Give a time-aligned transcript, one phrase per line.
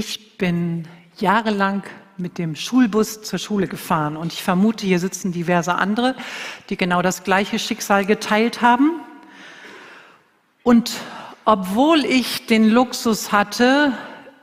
[0.00, 1.82] Ich bin jahrelang
[2.18, 6.14] mit dem Schulbus zur Schule gefahren und ich vermute, hier sitzen diverse andere,
[6.70, 9.00] die genau das gleiche Schicksal geteilt haben.
[10.62, 10.92] Und
[11.44, 13.92] obwohl ich den Luxus hatte,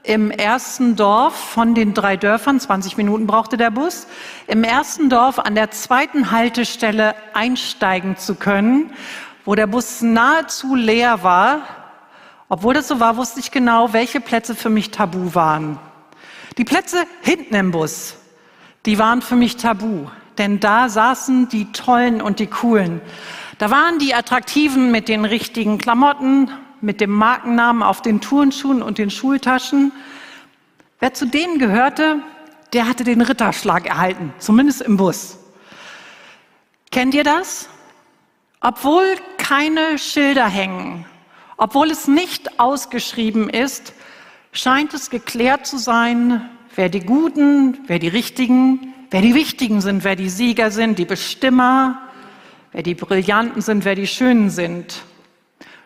[0.03, 4.07] im ersten Dorf von den drei Dörfern, 20 Minuten brauchte der Bus,
[4.47, 8.91] im ersten Dorf an der zweiten Haltestelle einsteigen zu können,
[9.45, 11.84] wo der Bus nahezu leer war.
[12.49, 15.79] Obwohl das so war, wusste ich genau, welche Plätze für mich tabu waren.
[16.57, 18.15] Die Plätze hinten im Bus,
[18.85, 23.01] die waren für mich tabu, denn da saßen die Tollen und die Coolen.
[23.57, 26.49] Da waren die Attraktiven mit den richtigen Klamotten
[26.81, 29.91] mit dem Markennamen auf den Turnschuhen und den Schultaschen.
[30.99, 32.21] Wer zu denen gehörte,
[32.73, 35.37] der hatte den Ritterschlag erhalten, zumindest im Bus.
[36.91, 37.67] Kennt ihr das?
[38.61, 39.03] Obwohl
[39.37, 41.05] keine Schilder hängen,
[41.57, 43.93] obwohl es nicht ausgeschrieben ist,
[44.51, 50.03] scheint es geklärt zu sein, wer die Guten, wer die Richtigen, wer die Wichtigen sind,
[50.03, 52.01] wer die Sieger sind, die Bestimmer,
[52.71, 55.03] wer die Brillanten sind, wer die Schönen sind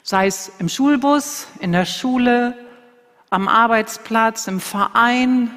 [0.10, 2.58] sei es im Schulbus, in der Schule,
[3.30, 5.52] am Arbeitsplatz, im Verein,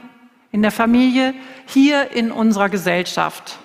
[0.51, 1.33] in der Familie,
[1.67, 3.59] hier in unserer Gesellschaft.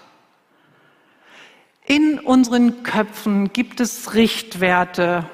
[1.86, 5.25] In unseren Köpfen gibt es Richtwerte,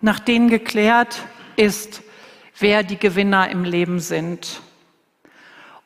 [0.00, 1.22] nach denen geklärt
[1.56, 2.02] ist,
[2.58, 4.60] wer die Gewinner im Leben sind.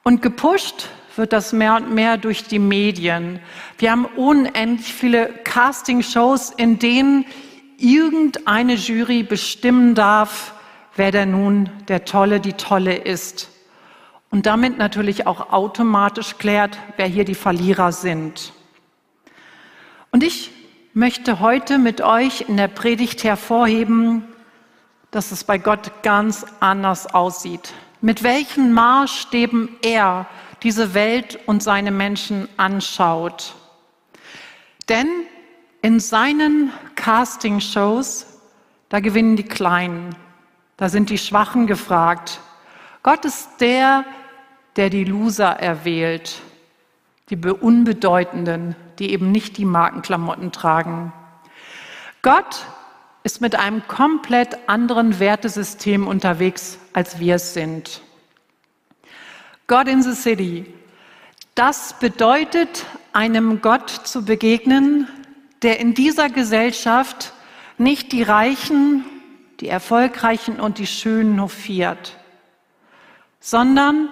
[0.02, 3.40] Und gepusht wird das mehr und mehr durch die Medien.
[3.78, 7.26] Wir haben unendlich viele Castingshows, in denen
[7.78, 10.54] irgendeine Jury bestimmen darf,
[10.96, 13.50] wer denn nun der Tolle, die Tolle ist.
[14.30, 18.52] Und damit natürlich auch automatisch klärt, wer hier die Verlierer sind.
[20.10, 20.50] Und ich
[20.94, 24.24] möchte heute mit euch in der Predigt hervorheben,
[25.10, 27.72] dass es bei Gott ganz anders aussieht.
[28.00, 30.26] Mit welchen Maßstäben er
[30.62, 33.54] diese Welt und seine Menschen anschaut.
[34.88, 35.08] Denn
[35.80, 38.26] in seinen Casting-Shows,
[38.88, 40.14] da gewinnen die Kleinen,
[40.76, 42.40] da sind die Schwachen gefragt.
[43.02, 44.04] Gott ist der,
[44.76, 46.40] der die Loser erwählt,
[47.30, 51.12] die Unbedeutenden, die eben nicht die Markenklamotten tragen.
[52.22, 52.66] Gott
[53.24, 58.02] ist mit einem komplett anderen Wertesystem unterwegs, als wir es sind.
[59.66, 60.66] God in the City.
[61.54, 65.06] Das bedeutet, einem Gott zu begegnen,
[65.62, 67.32] der in dieser Gesellschaft
[67.78, 69.04] nicht die Reichen,
[69.60, 72.16] die Erfolgreichen und die Schönen hofiert,
[73.40, 74.08] sondern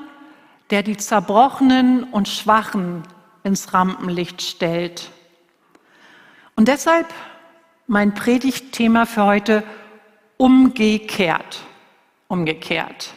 [0.70, 3.02] der die Zerbrochenen und Schwachen
[3.42, 5.10] ins Rampenlicht stellt.
[6.56, 7.06] Und deshalb
[7.86, 9.62] mein Predigtthema für heute
[10.36, 11.60] umgekehrt.
[12.28, 13.14] Umgekehrt.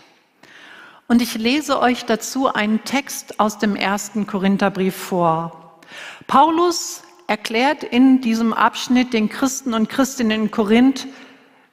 [1.07, 5.79] Und ich lese euch dazu einen Text aus dem ersten Korintherbrief vor.
[6.25, 11.07] Paulus erklärt in diesem Abschnitt den Christen und Christinnen in Korinth,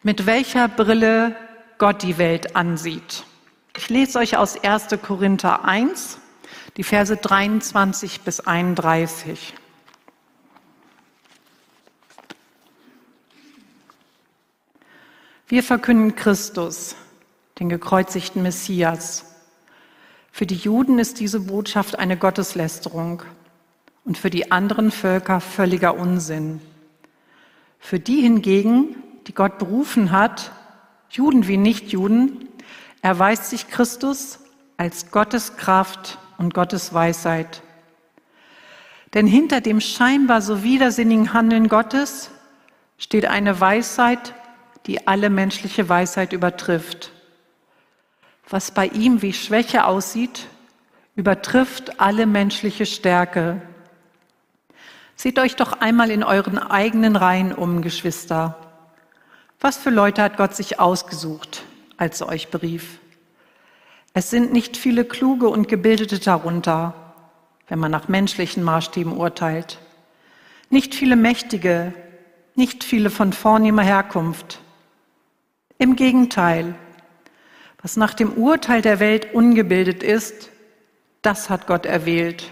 [0.03, 1.37] mit welcher Brille
[1.79, 3.25] Gott die Welt ansieht.
[3.77, 4.89] Ich lese euch aus 1.
[5.03, 6.19] Korinther 1,
[6.77, 9.55] die Verse 23 bis 31.
[15.49, 16.95] Wir verkünden Christus,
[17.59, 19.25] den gekreuzigten Messias.
[20.31, 23.23] Für die Juden ist diese Botschaft eine Gotteslästerung
[24.05, 26.61] und für die anderen Völker völliger Unsinn.
[27.81, 30.53] Für die hingegen, die Gott berufen hat,
[31.11, 32.49] Juden wie Nichtjuden,
[33.03, 34.39] erweist sich Christus
[34.77, 37.61] als Gottes Kraft und Gottes Weisheit.
[39.13, 42.31] Denn hinter dem scheinbar so widersinnigen Handeln Gottes
[42.97, 44.35] steht eine Weisheit,
[44.87, 47.13] die alle menschliche Weisheit übertrifft.
[48.49, 50.47] Was bei ihm wie Schwäche aussieht,
[51.15, 53.61] übertrifft alle menschliche Stärke.
[55.17, 58.57] Seht euch doch einmal in euren eigenen Reihen um, Geschwister.
[59.61, 61.65] Was für Leute hat Gott sich ausgesucht,
[61.99, 62.99] als er euch berief?
[64.13, 66.95] Es sind nicht viele kluge und gebildete darunter,
[67.69, 69.79] wenn man nach menschlichen Maßstäben urteilt.
[70.69, 71.93] Nicht viele Mächtige,
[72.55, 74.61] nicht viele von vornehmer Herkunft.
[75.79, 76.75] Im Gegenteil,
[77.83, 80.51] was nach dem Urteil der Welt ungebildet ist,
[81.23, 82.51] das hat Gott erwählt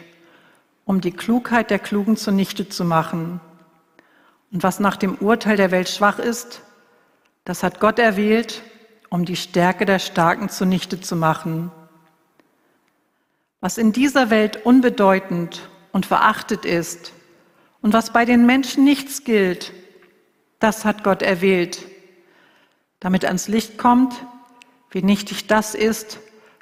[0.88, 3.42] um die Klugheit der Klugen zunichte zu machen.
[4.50, 6.62] Und was nach dem Urteil der Welt schwach ist,
[7.44, 8.62] das hat Gott erwählt,
[9.10, 11.70] um die Stärke der Starken zunichte zu machen.
[13.60, 17.12] Was in dieser Welt unbedeutend und verachtet ist
[17.82, 19.72] und was bei den Menschen nichts gilt,
[20.58, 21.86] das hat Gott erwählt,
[23.00, 24.14] damit ans Licht kommt,
[24.90, 26.18] wie nichtig das ist,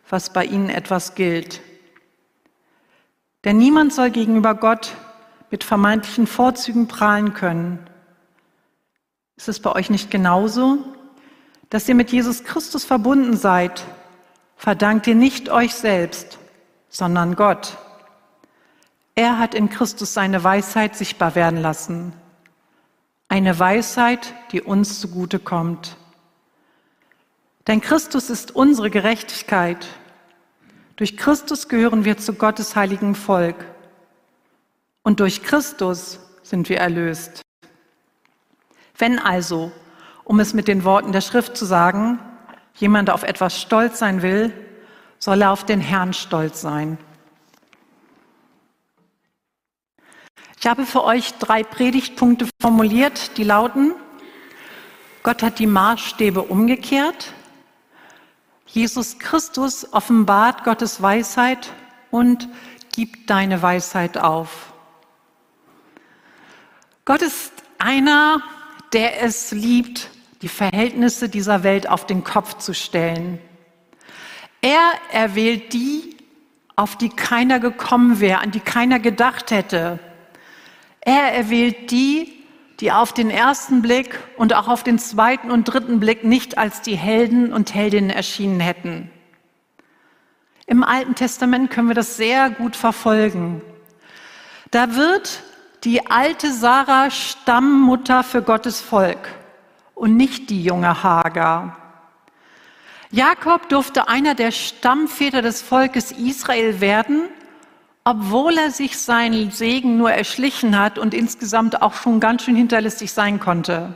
[0.09, 1.61] was bei ihnen etwas gilt.
[3.45, 4.95] Denn niemand soll gegenüber Gott
[5.51, 7.79] mit vermeintlichen Vorzügen prahlen können.
[9.37, 10.79] Ist es bei euch nicht genauso?
[11.71, 13.85] Dass ihr mit Jesus Christus verbunden seid,
[14.57, 16.39] verdankt ihr nicht euch selbst,
[16.89, 17.77] sondern Gott.
[19.15, 22.13] Er hat in Christus seine Weisheit sichtbar werden lassen.
[23.29, 25.97] Eine Weisheit, die uns zugute kommt.
[27.67, 29.89] Denn Christus ist unsere Gerechtigkeit.
[30.95, 33.57] Durch Christus gehören wir zu Gottes heiligen Volk.
[35.03, 37.43] Und durch Christus sind wir erlöst.
[38.99, 39.73] Wenn also,
[40.27, 42.19] um es mit den Worten der Schrift zu sagen,
[42.75, 44.53] jemand auf etwas stolz sein will,
[45.21, 46.99] soll er auf den Herrn stolz sein.
[50.59, 53.95] Ich habe für euch drei Predigtpunkte formuliert, die lauten,
[55.23, 57.33] Gott hat die Maßstäbe umgekehrt,
[58.67, 61.73] Jesus Christus offenbart Gottes Weisheit
[62.11, 62.49] und
[62.93, 64.73] gibt deine Weisheit auf.
[67.05, 68.43] Gott ist einer,
[68.93, 70.11] der es liebt,
[70.43, 73.39] die Verhältnisse dieser Welt auf den Kopf zu stellen.
[74.61, 76.17] Er erwählt die,
[76.75, 79.99] auf die keiner gekommen wäre, an die keiner gedacht hätte.
[81.01, 82.33] Er erwählt die,
[82.81, 86.83] die auf den ersten Blick und auch auf den zweiten und dritten Blick nicht als
[86.83, 89.11] die Helden und Heldinnen erschienen hätten.
[90.67, 93.63] Im Alten Testament können wir das sehr gut verfolgen.
[94.73, 95.43] Da wird
[95.85, 99.29] die alte Sarah Stammmutter für Gottes Volk
[99.97, 101.77] und nicht die junge Hagar.
[103.11, 107.29] Jakob durfte einer der Stammväter des Volkes Israel werden
[108.07, 113.11] obwohl er sich seinen Segen nur erschlichen hat und insgesamt auch schon ganz schön hinterlistig
[113.13, 113.95] sein konnte.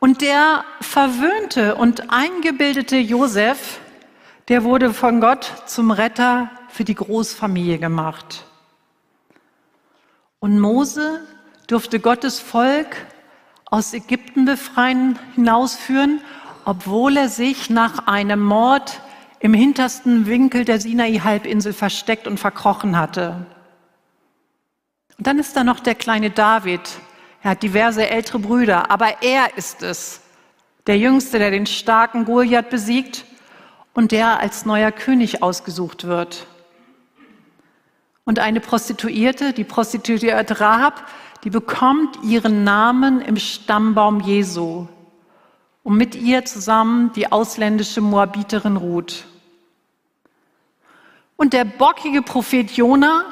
[0.00, 3.78] Und der verwöhnte und eingebildete Josef,
[4.48, 8.44] der wurde von Gott zum Retter für die Großfamilie gemacht.
[10.40, 11.20] Und Mose
[11.68, 12.96] durfte Gottes Volk
[13.66, 16.20] aus Ägypten befreien, hinausführen,
[16.64, 19.00] obwohl er sich nach einem Mord
[19.40, 23.46] im hintersten Winkel der Sinai-Halbinsel versteckt und verkrochen hatte.
[25.18, 26.80] Und dann ist da noch der kleine David.
[27.42, 30.20] Er hat diverse ältere Brüder, aber er ist es,
[30.86, 33.24] der Jüngste, der den starken Goliath besiegt
[33.94, 36.46] und der als neuer König ausgesucht wird.
[38.24, 41.04] Und eine Prostituierte, die Prostituierte Rahab,
[41.46, 44.88] die bekommt ihren Namen im Stammbaum Jesu
[45.84, 49.26] und mit ihr zusammen die ausländische Moabiterin Ruth.
[51.36, 53.26] Und der bockige Prophet Jona,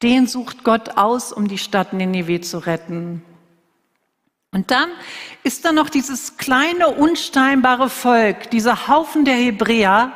[0.00, 3.24] den sucht Gott aus, um die Stadt Nineveh zu retten.
[4.52, 4.88] Und dann
[5.42, 10.12] ist da noch dieses kleine, unsteinbare Volk, dieser Haufen der Hebräer,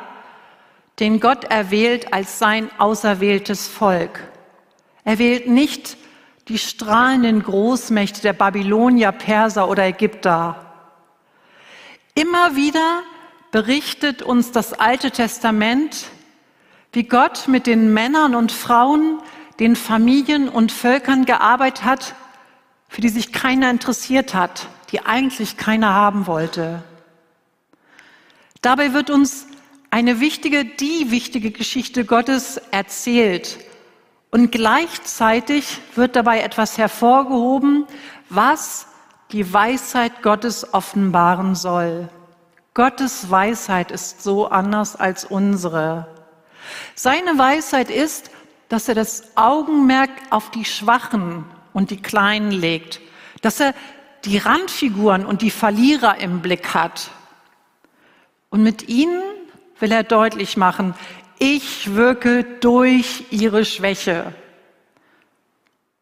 [1.01, 4.21] den Gott erwählt als sein auserwähltes Volk.
[5.03, 5.97] Er wählt nicht
[6.47, 10.65] die strahlenden Großmächte der Babylonier, Perser oder Ägypter.
[12.15, 13.01] Immer wieder
[13.51, 16.07] berichtet uns das Alte Testament,
[16.91, 19.19] wie Gott mit den Männern und Frauen,
[19.59, 22.15] den Familien und Völkern gearbeitet hat,
[22.87, 26.83] für die sich keiner interessiert hat, die eigentlich keiner haben wollte.
[28.61, 29.47] Dabei wird uns
[29.89, 33.57] eine wichtige, die wichtige Geschichte Gottes erzählt.
[34.33, 37.85] Und gleichzeitig wird dabei etwas hervorgehoben,
[38.29, 38.87] was
[39.31, 42.09] die Weisheit Gottes offenbaren soll.
[42.73, 46.07] Gottes Weisheit ist so anders als unsere.
[46.95, 48.31] Seine Weisheit ist,
[48.69, 53.01] dass er das Augenmerk auf die Schwachen und die Kleinen legt,
[53.43, 53.75] dass er
[54.25, 57.11] die Randfiguren und die Verlierer im Blick hat.
[58.49, 59.21] Und mit ihnen
[59.79, 60.95] will er deutlich machen,
[61.39, 64.33] ich wirke durch ihre Schwäche.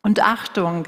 [0.01, 0.85] Und Achtung,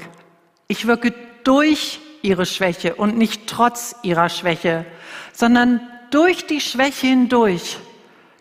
[0.68, 4.86] ich wirke durch ihre Schwäche und nicht trotz ihrer Schwäche,
[5.32, 7.78] sondern durch die Schwäche hindurch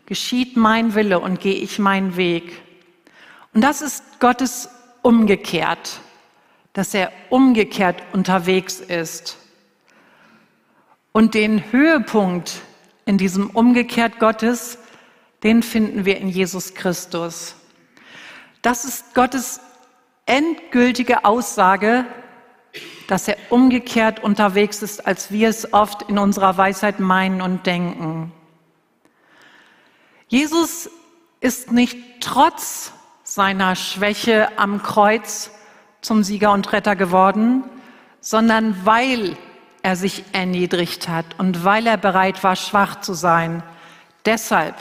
[0.06, 2.62] geschieht mein Wille und gehe ich meinen Weg.
[3.54, 4.70] Und das ist Gottes
[5.02, 6.00] umgekehrt,
[6.74, 9.38] dass er umgekehrt unterwegs ist.
[11.12, 12.62] Und den Höhepunkt
[13.06, 14.80] in diesem umgekehrt Gottes,
[15.44, 17.56] den finden wir in Jesus Christus.
[18.62, 19.60] Das ist Gottes
[20.26, 22.06] endgültige Aussage
[23.08, 28.32] dass er umgekehrt unterwegs ist, als wir es oft in unserer Weisheit meinen und denken.
[30.28, 30.90] Jesus
[31.40, 32.92] ist nicht trotz
[33.24, 35.52] seiner Schwäche am Kreuz
[36.02, 37.64] zum Sieger und Retter geworden,
[38.20, 39.38] sondern weil
[39.82, 43.64] er sich erniedrigt hat und weil er bereit war, schwach zu sein.
[44.26, 44.76] Deshalb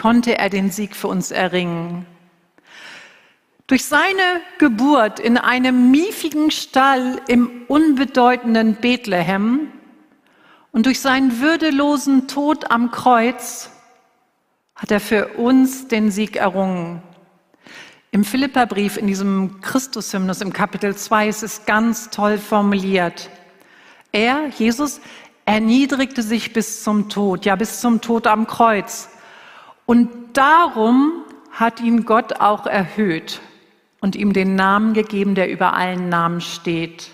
[0.00, 2.06] konnte er den Sieg für uns erringen.
[3.66, 9.70] Durch seine Geburt in einem miefigen Stall im unbedeutenden Bethlehem
[10.72, 13.70] und durch seinen würdelosen Tod am Kreuz
[14.74, 17.02] hat er für uns den Sieg errungen.
[18.10, 23.28] Im Philipperbrief, in diesem Christushymnus im Kapitel 2, ist es ganz toll formuliert.
[24.12, 25.02] Er, Jesus,
[25.44, 29.10] erniedrigte sich bis zum Tod, ja bis zum Tod am Kreuz.
[29.90, 33.40] Und darum hat ihn Gott auch erhöht
[34.00, 37.10] und ihm den Namen gegeben, der über allen Namen steht.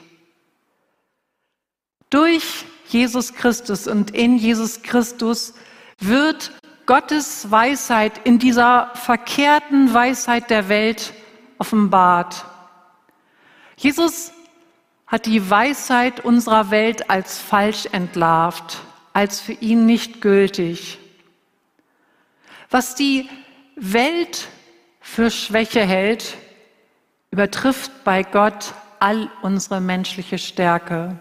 [2.10, 5.54] Durch Jesus Christus und in Jesus Christus
[6.00, 6.52] wird
[6.84, 11.14] Gottes Weisheit in dieser verkehrten Weisheit der Welt
[11.56, 12.44] offenbart.
[13.78, 14.32] Jesus
[15.06, 18.82] hat die Weisheit unserer Welt als falsch entlarvt,
[19.14, 20.98] als für ihn nicht gültig.
[22.70, 23.28] Was die
[23.76, 24.48] Welt
[25.00, 26.36] für Schwäche hält,
[27.30, 31.18] übertrifft bei Gott all unsere menschliche Stärke.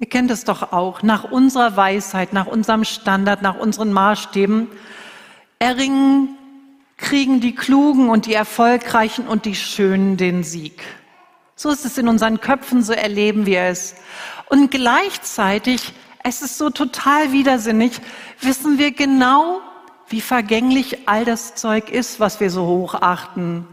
[0.00, 4.68] Ihr kennt es doch auch, nach unserer Weisheit, nach unserem Standard, nach unseren Maßstäben
[5.58, 6.36] erringen,
[6.96, 10.82] kriegen die Klugen und die Erfolgreichen und die Schönen den Sieg.
[11.56, 13.96] So ist es in unseren Köpfen, so erleben wir es.
[14.46, 15.92] Und gleichzeitig,
[16.28, 18.00] es ist so total widersinnig,
[18.40, 19.62] wissen wir genau,
[20.08, 23.66] wie vergänglich all das Zeug ist, was wir so hochachten.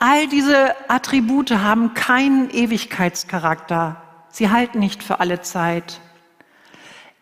[0.00, 4.02] All diese Attribute haben keinen Ewigkeitscharakter.
[4.28, 6.00] Sie halten nicht für alle Zeit.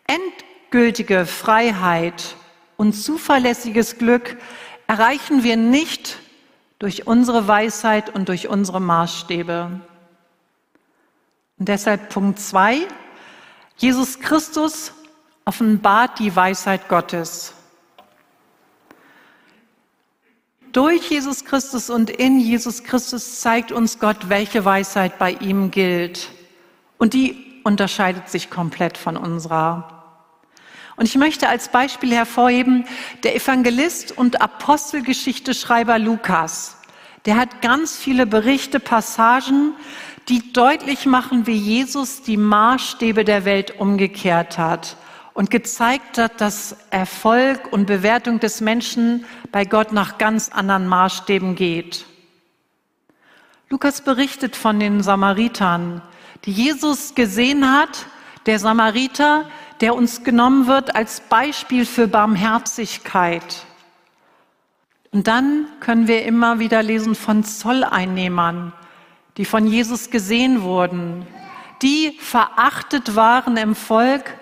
[0.07, 2.35] Endgültige Freiheit
[2.75, 4.37] und zuverlässiges Glück
[4.87, 6.17] erreichen wir nicht
[6.79, 9.81] durch unsere Weisheit und durch unsere Maßstäbe.
[11.59, 12.87] Und deshalb Punkt zwei:
[13.79, 14.91] Jesus Christus
[15.45, 17.53] offenbart die Weisheit Gottes.
[20.73, 26.29] Durch Jesus Christus und in Jesus Christus zeigt uns Gott, welche Weisheit bei ihm gilt.
[26.97, 30.17] Und die unterscheidet sich komplett von unserer.
[30.97, 32.83] Und ich möchte als Beispiel hervorheben,
[33.23, 36.75] der Evangelist und Apostelgeschichteschreiber Lukas,
[37.25, 39.73] der hat ganz viele Berichte, Passagen,
[40.29, 44.95] die deutlich machen, wie Jesus die Maßstäbe der Welt umgekehrt hat
[45.33, 51.55] und gezeigt hat, dass Erfolg und Bewertung des Menschen bei Gott nach ganz anderen Maßstäben
[51.55, 52.05] geht.
[53.69, 56.01] Lukas berichtet von den Samaritern,
[56.45, 58.05] die Jesus gesehen hat,
[58.45, 59.45] der Samariter,
[59.81, 63.65] der uns genommen wird als Beispiel für Barmherzigkeit.
[65.11, 68.73] Und dann können wir immer wieder lesen von Zolleinnehmern,
[69.39, 71.25] die von Jesus gesehen wurden,
[71.81, 74.33] die verachtet waren im Volk,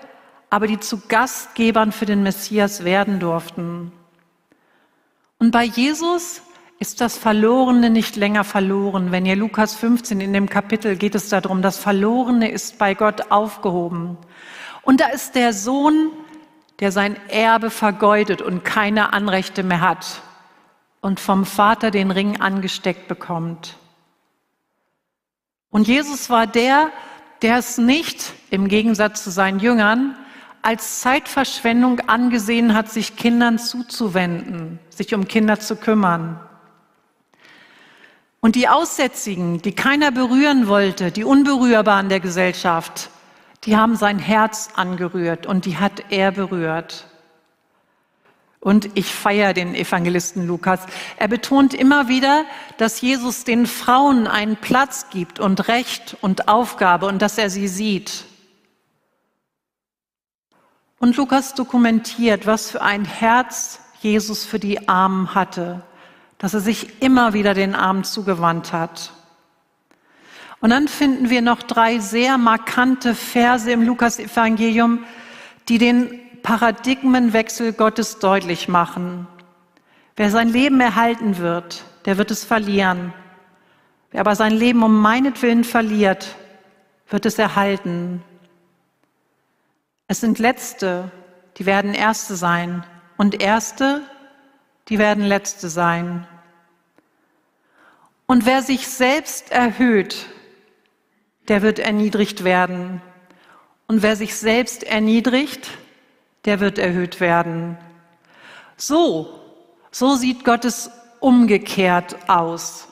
[0.50, 3.92] aber die zu Gastgebern für den Messias werden durften.
[5.38, 6.42] Und bei Jesus
[6.80, 9.12] ist das Verlorene nicht länger verloren.
[9.12, 13.30] Wenn ihr Lukas 15 in dem Kapitel geht es darum, das Verlorene ist bei Gott
[13.30, 14.18] aufgehoben.
[14.82, 16.10] Und da ist der Sohn,
[16.80, 20.24] der sein Erbe vergeudet und keine Anrechte mehr hat
[21.02, 23.78] und vom Vater den Ring angesteckt bekommt.
[25.78, 26.90] Und Jesus war der,
[27.44, 30.18] der es nicht, im Gegensatz zu seinen Jüngern,
[30.64, 36.40] als Zeitverschwendung angesehen hat, sich Kindern zuzuwenden, sich um Kinder zu kümmern.
[38.40, 43.12] Und die Aussätzigen, die keiner berühren wollte, die Unberührbaren der Gesellschaft,
[43.66, 47.06] die haben sein Herz angerührt und die hat er berührt.
[48.68, 50.82] Und ich feiere den Evangelisten Lukas.
[51.16, 52.44] Er betont immer wieder,
[52.78, 57.70] dass Jesus den Frauen einen Platz gibt und Recht und Aufgabe und dass er sie
[57.70, 58.26] sieht.
[61.00, 65.84] Und Lukas dokumentiert, was für ein Herz Jesus für die Armen hatte
[66.38, 69.12] dass er sich immer wieder den Armen zugewandt hat.
[70.60, 75.04] Und dann finden wir noch drei sehr markante Verse im Lukas-Evangelium,
[75.70, 79.28] die den Paradigmenwechsel Gottes deutlich machen.
[80.16, 83.14] Wer sein Leben erhalten wird, der wird es verlieren.
[84.12, 86.38] Wer aber sein Leben um meinetwillen verliert,
[87.10, 88.24] wird es erhalten.
[90.08, 91.12] Es sind Letzte,
[91.58, 92.86] die werden Erste sein.
[93.18, 94.04] Und Erste,
[94.88, 96.26] die werden Letzte sein.
[98.26, 100.28] Und wer sich selbst erhöht,
[101.50, 103.02] der wird erniedrigt werden.
[103.88, 105.70] Und wer sich selbst erniedrigt,
[106.48, 107.78] der wird erhöht werden.
[108.78, 109.40] So,
[109.92, 110.90] so sieht Gottes
[111.20, 112.88] umgekehrt aus.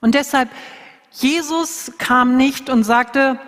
[0.00, 0.48] Und deshalb,
[1.12, 3.38] Jesus kam nicht und sagte,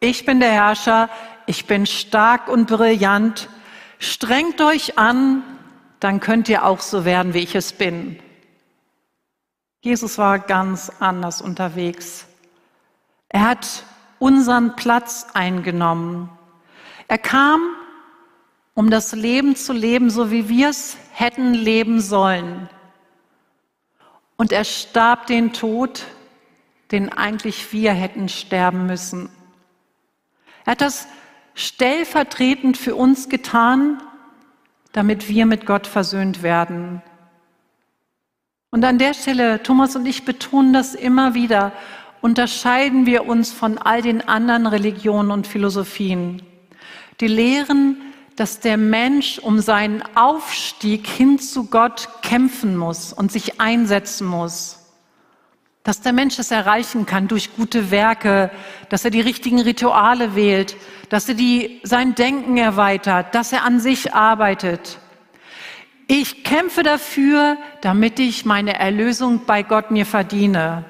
[0.00, 1.10] ich bin der Herrscher,
[1.44, 3.50] ich bin stark und brillant,
[3.98, 5.42] strengt euch an,
[5.98, 8.18] dann könnt ihr auch so werden, wie ich es bin.
[9.82, 12.26] Jesus war ganz anders unterwegs.
[13.28, 13.84] Er hat
[14.18, 16.30] unseren Platz eingenommen.
[17.10, 17.60] Er kam,
[18.74, 22.68] um das Leben zu leben, so wie wir es hätten leben sollen.
[24.36, 26.04] Und er starb den Tod,
[26.92, 29.28] den eigentlich wir hätten sterben müssen.
[30.64, 31.08] Er hat das
[31.54, 34.00] stellvertretend für uns getan,
[34.92, 37.02] damit wir mit Gott versöhnt werden.
[38.70, 41.72] Und an der Stelle, Thomas und ich betonen das immer wieder,
[42.20, 46.46] unterscheiden wir uns von all den anderen Religionen und Philosophien.
[47.20, 48.00] Die lehren,
[48.36, 54.78] dass der Mensch um seinen Aufstieg hin zu Gott kämpfen muss und sich einsetzen muss.
[55.82, 58.50] Dass der Mensch es erreichen kann durch gute Werke,
[58.88, 60.76] dass er die richtigen Rituale wählt,
[61.10, 64.98] dass er die, sein Denken erweitert, dass er an sich arbeitet.
[66.06, 70.84] Ich kämpfe dafür, damit ich meine Erlösung bei Gott mir verdiene.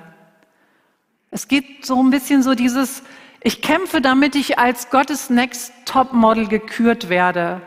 [1.31, 3.03] Es geht so ein bisschen so dieses,
[3.43, 7.63] ich kämpfe, damit ich als Gottes Next Top Model gekürt werde.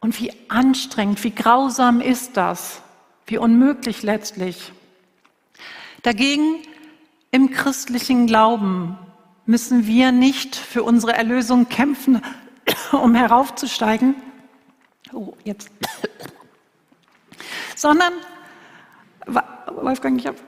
[0.00, 2.82] Und wie anstrengend, wie grausam ist das?
[3.26, 4.72] Wie unmöglich letztlich.
[6.02, 6.56] Dagegen
[7.30, 8.98] im christlichen Glauben
[9.46, 12.22] müssen wir nicht für unsere Erlösung kämpfen,
[12.92, 14.14] um heraufzusteigen.
[15.12, 15.70] Oh, jetzt.
[17.76, 18.12] Sondern,
[19.66, 20.38] Wolfgang, ich habe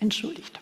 [0.00, 0.60] Entschuldigt.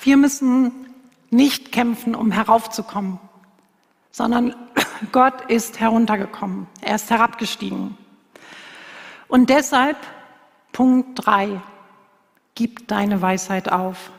[0.00, 0.94] Wir müssen
[1.30, 3.18] nicht kämpfen, um heraufzukommen,
[4.10, 4.54] sondern
[5.12, 6.66] Gott ist heruntergekommen.
[6.80, 7.96] Er ist herabgestiegen.
[9.26, 9.98] Und deshalb,
[10.72, 11.60] Punkt 3,
[12.54, 14.10] gib deine Weisheit auf.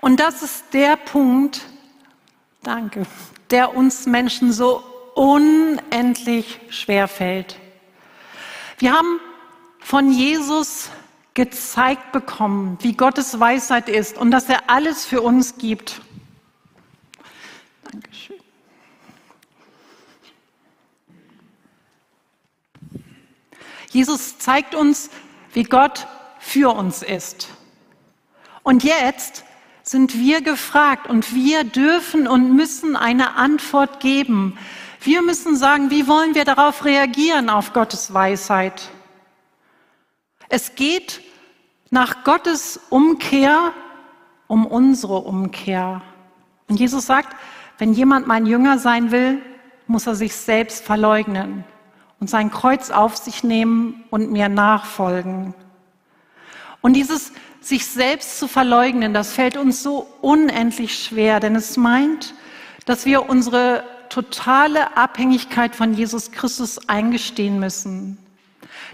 [0.00, 1.66] Und das ist der Punkt,
[2.62, 3.04] danke,
[3.50, 4.82] der uns Menschen so
[5.18, 7.58] unendlich schwer fällt.
[8.78, 9.18] Wir haben
[9.80, 10.90] von Jesus
[11.34, 16.00] gezeigt bekommen, wie Gottes Weisheit ist und dass er alles für uns gibt.
[17.90, 18.36] Dankeschön.
[23.90, 25.10] Jesus zeigt uns,
[25.52, 26.06] wie Gott
[26.38, 27.48] für uns ist.
[28.62, 29.44] Und jetzt
[29.82, 34.56] sind wir gefragt und wir dürfen und müssen eine Antwort geben,
[35.00, 38.90] wir müssen sagen, wie wollen wir darauf reagieren, auf Gottes Weisheit?
[40.48, 41.20] Es geht
[41.90, 43.72] nach Gottes Umkehr
[44.46, 46.02] um unsere Umkehr.
[46.68, 47.36] Und Jesus sagt,
[47.78, 49.40] wenn jemand mein Jünger sein will,
[49.86, 51.64] muss er sich selbst verleugnen
[52.20, 55.54] und sein Kreuz auf sich nehmen und mir nachfolgen.
[56.80, 62.34] Und dieses sich selbst zu verleugnen, das fällt uns so unendlich schwer, denn es meint,
[62.86, 68.18] dass wir unsere totale Abhängigkeit von Jesus Christus eingestehen müssen.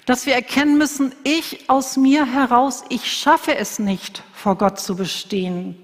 [0.07, 4.97] Dass wir erkennen müssen, ich aus mir heraus, ich schaffe es nicht, vor Gott zu
[4.97, 5.77] bestehen.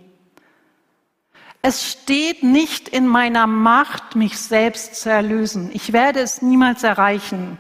[1.63, 5.71] Es steht nicht in meiner Macht, mich selbst zu erlösen.
[5.73, 7.59] Ich werde es niemals erreichen.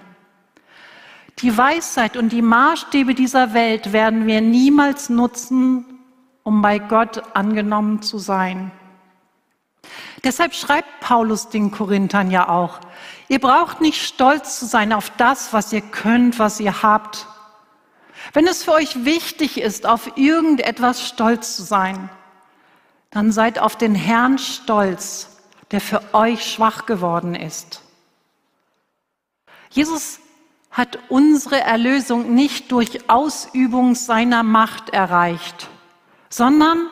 [1.40, 5.84] Die Weisheit und die Maßstäbe dieser Welt werden wir niemals nutzen,
[6.42, 8.70] um bei Gott angenommen zu sein.
[10.24, 12.80] Deshalb schreibt Paulus den Korinthern ja auch,
[13.28, 17.26] ihr braucht nicht stolz zu sein auf das, was ihr könnt, was ihr habt.
[18.32, 22.10] Wenn es für euch wichtig ist, auf irgendetwas stolz zu sein,
[23.10, 25.38] dann seid auf den Herrn stolz,
[25.70, 27.82] der für euch schwach geworden ist.
[29.70, 30.20] Jesus
[30.70, 35.68] hat unsere Erlösung nicht durch Ausübung seiner Macht erreicht,
[36.28, 36.88] sondern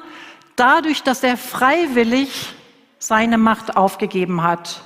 [0.57, 2.55] dadurch, dass er freiwillig
[2.99, 4.83] seine Macht aufgegeben hat.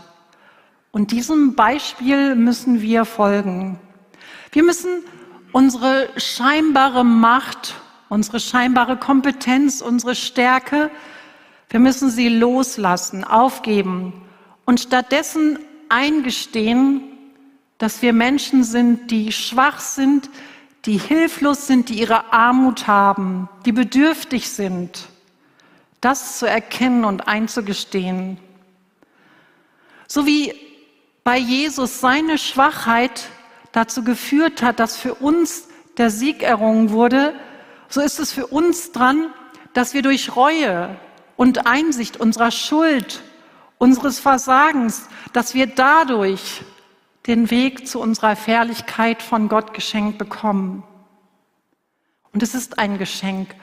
[0.91, 3.79] Und diesem Beispiel müssen wir folgen.
[4.53, 5.05] Wir müssen
[5.53, 7.75] unsere scheinbare Macht,
[8.09, 10.91] unsere scheinbare Kompetenz, unsere Stärke,
[11.71, 14.13] wir müssen sie loslassen, aufgeben
[14.67, 17.03] und stattdessen eingestehen,
[17.79, 20.29] dass wir Menschen sind, die schwach sind,
[20.85, 25.09] die hilflos sind, die ihre Armut haben, die bedürftig sind
[26.03, 28.37] das zu erkennen und einzugestehen.
[30.07, 30.55] So wie
[31.25, 33.29] bei Jesus seine Schwachheit
[33.71, 37.35] dazu geführt hat, dass für uns der Sieg errungen wurde,
[37.89, 39.33] so ist es für uns dran,
[39.73, 40.97] dass wir durch Reue
[41.37, 43.23] und Einsicht unserer Schuld,
[43.79, 46.63] unseres Versagens, dass wir dadurch
[47.27, 50.83] den Weg zu unserer Herrlichkeit von Gott geschenkt bekommen.
[52.33, 53.55] Und es ist ein Geschenk.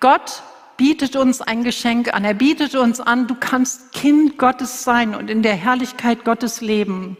[0.00, 0.42] Gott
[0.78, 2.24] bietet uns ein Geschenk an.
[2.24, 7.18] Er bietet uns an, du kannst Kind Gottes sein und in der Herrlichkeit Gottes leben.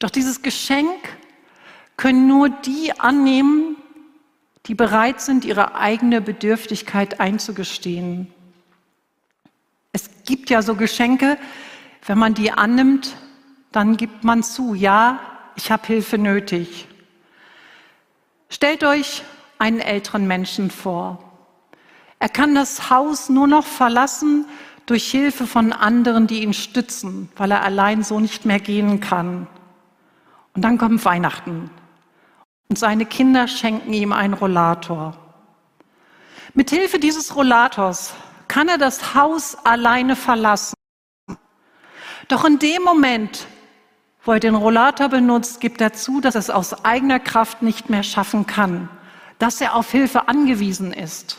[0.00, 0.98] Doch dieses Geschenk
[1.96, 3.76] können nur die annehmen,
[4.66, 8.32] die bereit sind, ihre eigene Bedürftigkeit einzugestehen.
[9.92, 11.38] Es gibt ja so Geschenke,
[12.06, 13.16] wenn man die annimmt,
[13.72, 15.20] dann gibt man zu, ja,
[15.54, 16.88] ich habe Hilfe nötig.
[18.48, 19.22] Stellt euch
[19.58, 21.29] einen älteren Menschen vor.
[22.20, 24.44] Er kann das Haus nur noch verlassen
[24.86, 29.46] durch Hilfe von anderen, die ihn stützen, weil er allein so nicht mehr gehen kann.
[30.54, 31.70] Und dann kommt Weihnachten
[32.68, 35.16] und seine Kinder schenken ihm einen Rollator.
[36.54, 38.12] Mit Hilfe dieses Rollators
[38.48, 40.74] kann er das Haus alleine verlassen.
[42.28, 43.46] Doch in dem Moment,
[44.24, 47.88] wo er den Rollator benutzt, gibt er zu, dass er es aus eigener Kraft nicht
[47.88, 48.88] mehr schaffen kann,
[49.38, 51.38] dass er auf Hilfe angewiesen ist.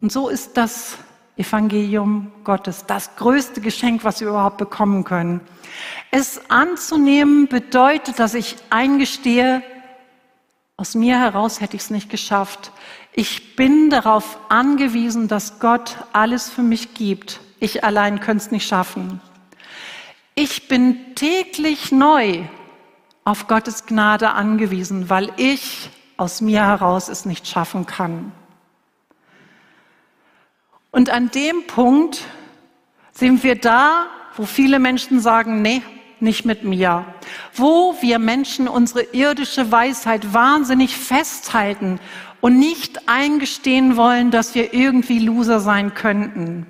[0.00, 0.98] Und so ist das
[1.36, 5.40] Evangelium Gottes das größte Geschenk, was wir überhaupt bekommen können.
[6.10, 9.62] Es anzunehmen bedeutet, dass ich eingestehe,
[10.78, 12.70] aus mir heraus hätte ich es nicht geschafft.
[13.12, 17.40] Ich bin darauf angewiesen, dass Gott alles für mich gibt.
[17.60, 19.20] Ich allein könnte es nicht schaffen.
[20.34, 22.44] Ich bin täglich neu
[23.24, 28.32] auf Gottes Gnade angewiesen, weil ich aus mir heraus es nicht schaffen kann.
[30.96, 32.22] Und an dem Punkt
[33.12, 35.82] sind wir da, wo viele Menschen sagen, nee,
[36.20, 37.04] nicht mit mir.
[37.52, 42.00] Wo wir Menschen unsere irdische Weisheit wahnsinnig festhalten
[42.40, 46.64] und nicht eingestehen wollen, dass wir irgendwie Loser sein könnten.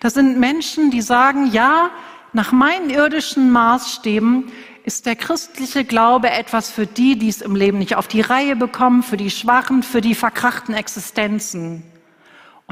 [0.00, 1.90] Das sind Menschen, die sagen, ja,
[2.32, 4.50] nach meinen irdischen Maßstäben
[4.84, 8.56] ist der christliche Glaube etwas für die, die es im Leben nicht auf die Reihe
[8.56, 11.91] bekommen, für die Schwachen, für die verkrachten Existenzen.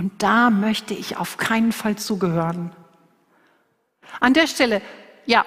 [0.01, 2.73] Und da möchte ich auf keinen Fall zugehören.
[4.19, 4.81] An der Stelle,
[5.27, 5.45] ja,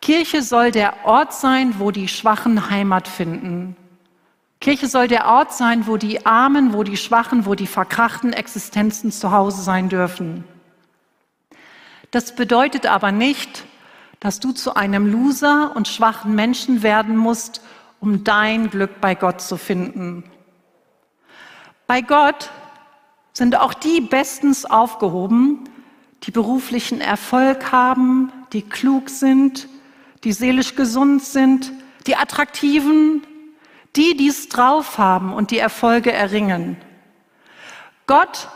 [0.00, 3.74] Kirche soll der Ort sein, wo die Schwachen Heimat finden.
[4.60, 9.10] Kirche soll der Ort sein, wo die Armen, wo die Schwachen, wo die verkrachten Existenzen
[9.10, 10.44] zu Hause sein dürfen.
[12.12, 13.64] Das bedeutet aber nicht,
[14.20, 17.62] dass du zu einem Loser und schwachen Menschen werden musst,
[17.98, 20.22] um dein Glück bei Gott zu finden.
[21.88, 22.48] Bei Gott
[23.32, 25.64] sind auch die bestens aufgehoben,
[26.24, 29.68] die beruflichen Erfolg haben, die klug sind,
[30.24, 31.72] die seelisch gesund sind,
[32.06, 33.22] die attraktiven,
[33.96, 36.76] die dies drauf haben und die Erfolge erringen.
[38.06, 38.48] Gott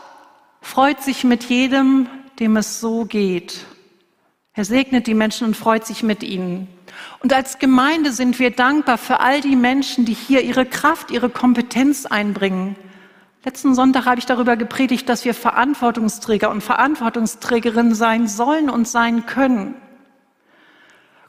[0.61, 2.07] freut sich mit jedem,
[2.39, 3.65] dem es so geht.
[4.53, 6.67] Er segnet die Menschen und freut sich mit ihnen.
[7.19, 11.29] Und als Gemeinde sind wir dankbar für all die Menschen, die hier ihre Kraft, ihre
[11.29, 12.75] Kompetenz einbringen.
[13.43, 19.25] Letzten Sonntag habe ich darüber gepredigt, dass wir Verantwortungsträger und Verantwortungsträgerinnen sein sollen und sein
[19.25, 19.75] können.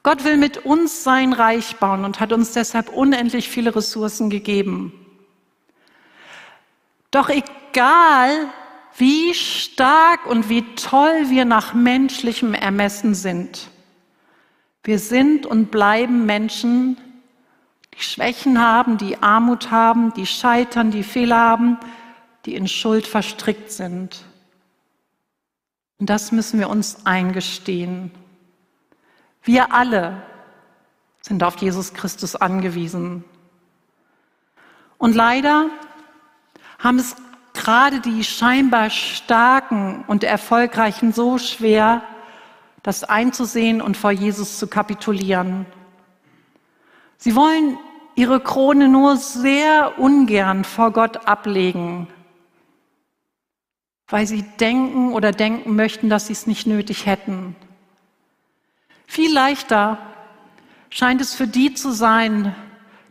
[0.03, 4.93] Gott will mit uns sein Reich bauen und hat uns deshalb unendlich viele Ressourcen gegeben.
[7.11, 8.49] Doch egal,
[8.97, 13.69] wie stark und wie toll wir nach menschlichem Ermessen sind.
[14.83, 16.97] Wir sind und bleiben Menschen,
[17.95, 21.79] die Schwächen haben, die Armut haben, die scheitern, die Fehler haben,
[22.45, 24.25] die in Schuld verstrickt sind.
[25.99, 28.13] Und das müssen wir uns eingestehen.
[29.43, 30.23] Wir alle
[31.23, 33.25] sind auf Jesus Christus angewiesen.
[34.99, 35.67] Und leider
[36.79, 37.17] haben es
[37.55, 42.03] gerade die scheinbar starken und erfolgreichen so schwer,
[42.83, 45.67] das einzusehen und vor Jesus zu kapitulieren.
[47.17, 47.77] Sie wollen
[48.15, 52.07] ihre Krone nur sehr ungern vor Gott ablegen,
[54.09, 57.55] weil sie denken oder denken möchten, dass sie es nicht nötig hätten.
[59.07, 59.99] Viel leichter
[60.91, 62.55] scheint es für die zu sein,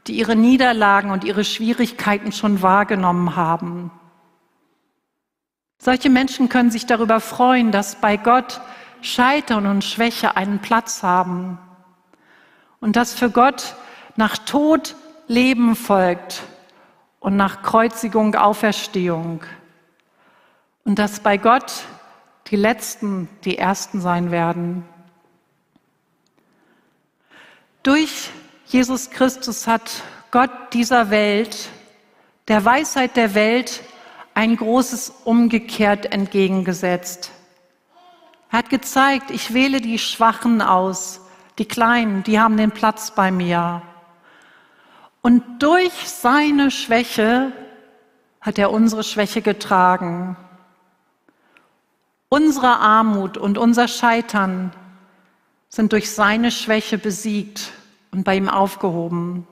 [0.07, 3.91] die ihre Niederlagen und ihre Schwierigkeiten schon wahrgenommen haben.
[5.79, 8.61] Solche Menschen können sich darüber freuen, dass bei Gott
[9.01, 11.59] Scheitern und Schwäche einen Platz haben
[12.79, 13.75] und dass für Gott
[14.15, 14.95] nach Tod
[15.27, 16.41] Leben folgt
[17.19, 19.41] und nach Kreuzigung Auferstehung
[20.87, 21.83] und dass bei Gott
[22.47, 24.85] die Letzten die Ersten sein werden.
[27.83, 28.29] Durch
[28.67, 31.67] Jesus Christus hat Gott dieser Welt,
[32.47, 33.83] der Weisheit der Welt,
[34.33, 37.31] ein großes Umgekehrt entgegengesetzt.
[38.49, 41.19] Er hat gezeigt, ich wähle die Schwachen aus,
[41.57, 43.81] die Kleinen, die haben den Platz bei mir.
[45.21, 47.51] Und durch seine Schwäche
[48.39, 50.37] hat er unsere Schwäche getragen.
[52.29, 54.73] Unsere Armut und unser Scheitern
[55.69, 57.71] sind durch seine Schwäche besiegt
[58.11, 59.47] und bei ihm aufgehoben.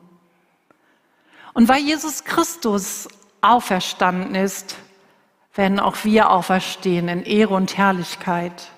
[1.54, 3.08] Und weil Jesus Christus
[3.42, 4.76] auferstanden ist,
[5.54, 8.72] werden auch wir auferstehen in Ehre und Herrlichkeit.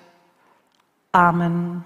[1.10, 1.84] Amen.